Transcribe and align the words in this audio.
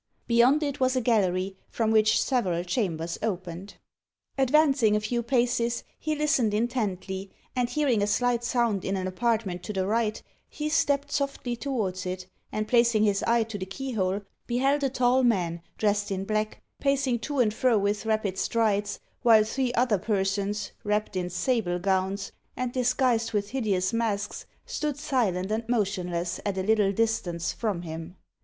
Beyond 0.25 0.63
it 0.63 0.79
was 0.79 0.95
a 0.95 0.99
gallery, 1.01 1.57
from 1.69 1.91
which 1.91 2.19
several 2.19 2.63
chambers 2.63 3.19
opened. 3.21 3.75
Advancing 4.35 4.95
a 4.95 4.99
few 4.99 5.21
paces, 5.21 5.83
he 5.99 6.15
listened 6.15 6.55
intently, 6.55 7.29
and 7.55 7.69
hearing 7.69 8.01
a 8.01 8.07
slight 8.07 8.43
sound 8.43 8.83
in 8.83 8.97
an 8.97 9.05
apartment 9.05 9.61
to 9.61 9.73
the 9.73 9.85
right, 9.85 10.19
he 10.49 10.69
stepped 10.69 11.11
softly 11.11 11.55
towards 11.55 12.07
it, 12.07 12.25
and 12.51 12.67
placing 12.67 13.03
his 13.03 13.21
eye 13.27 13.43
to 13.43 13.59
the 13.59 13.65
keyhole, 13.67 14.21
beheld 14.47 14.83
a 14.83 14.89
tall 14.89 15.23
man, 15.23 15.61
dressed 15.77 16.09
in 16.09 16.25
black, 16.25 16.63
pacing 16.79 17.19
to 17.19 17.37
and 17.37 17.53
fro 17.53 17.77
with 17.77 18.03
rapid 18.03 18.39
strides, 18.39 18.99
while 19.21 19.43
three 19.43 19.71
other 19.73 19.99
persons, 19.99 20.71
wrapped 20.83 21.15
in 21.15 21.29
sable 21.29 21.77
gowns, 21.77 22.31
and 22.57 22.71
disguised 22.73 23.33
with 23.33 23.51
hideous 23.51 23.93
masks, 23.93 24.47
stood 24.65 24.97
silent 24.97 25.51
and 25.51 25.69
motionless 25.69 26.39
at 26.43 26.57
a 26.57 26.63
little 26.63 26.91
distance 26.91 27.53
from 27.53 27.83
him. 27.83 28.15